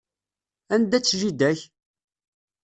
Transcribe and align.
Anda-tt 0.73 1.17
jida-k? 1.19 1.59